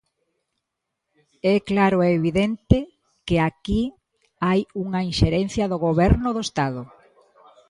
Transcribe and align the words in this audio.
É 1.53 1.55
claro 1.69 1.97
e 2.05 2.09
evidente 2.19 2.77
que 3.27 3.35
aquí 3.49 3.81
hai 4.47 4.61
unha 4.83 4.99
inxerencia 5.09 5.65
do 5.71 5.77
Goberno 5.87 6.29
do 6.35 6.41
Estado. 6.47 6.81